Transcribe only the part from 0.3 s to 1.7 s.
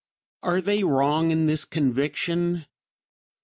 Are they wrong in this